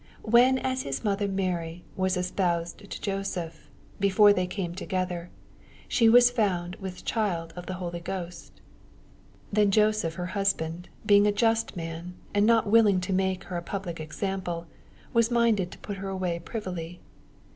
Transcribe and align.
When 0.23 0.57
as 0.57 0.81
his 0.81 1.03
mother 1.03 1.27
Mary 1.27 1.83
was 1.95 2.17
espoused 2.17 2.79
to 2.89 2.99
Joseph, 3.01 3.67
before 3.99 4.33
they 4.33 4.47
oame 4.47 4.75
together, 4.75 5.29
she 5.87 6.09
was 6.09 6.31
found 6.31 6.75
with 6.77 7.05
child 7.05 7.53
of 7.55 7.67
ttie 7.67 7.75
Holy 7.75 7.99
Ghost. 7.99 8.51
19 9.51 9.53
Then 9.53 9.69
Joseph 9.69 10.15
her 10.15 10.25
husband, 10.33 10.89
being 11.05 11.27
a 11.27 11.31
just 11.31 11.77
man, 11.77 12.15
and 12.33 12.47
not 12.47 12.65
willing 12.65 12.99
to 12.99 13.13
make 13.13 13.43
her 13.43 13.57
a 13.57 13.61
public 13.61 13.99
example, 13.99 14.65
was 15.13 15.29
minded 15.29 15.69
to 15.69 15.77
put 15.77 15.97
her 15.97 16.09
away 16.09 16.39
privily. 16.39 16.99